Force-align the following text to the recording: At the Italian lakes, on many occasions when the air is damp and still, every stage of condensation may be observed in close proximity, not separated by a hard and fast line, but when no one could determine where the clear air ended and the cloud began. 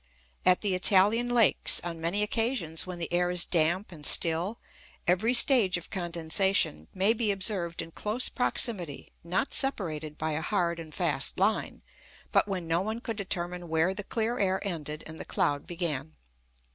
At 0.47 0.61
the 0.61 0.73
Italian 0.73 1.29
lakes, 1.29 1.79
on 1.83 2.01
many 2.01 2.23
occasions 2.23 2.87
when 2.87 2.97
the 2.97 3.13
air 3.13 3.29
is 3.29 3.45
damp 3.45 3.91
and 3.91 4.03
still, 4.03 4.57
every 5.05 5.31
stage 5.35 5.77
of 5.77 5.91
condensation 5.91 6.87
may 6.91 7.13
be 7.13 7.29
observed 7.29 7.83
in 7.83 7.91
close 7.91 8.27
proximity, 8.27 9.11
not 9.23 9.53
separated 9.53 10.17
by 10.17 10.31
a 10.31 10.41
hard 10.41 10.79
and 10.79 10.91
fast 10.91 11.37
line, 11.39 11.83
but 12.31 12.47
when 12.47 12.67
no 12.67 12.81
one 12.81 12.99
could 12.99 13.15
determine 13.15 13.69
where 13.69 13.93
the 13.93 14.03
clear 14.03 14.39
air 14.39 14.59
ended 14.67 15.03
and 15.05 15.19
the 15.19 15.23
cloud 15.23 15.67
began. 15.67 16.15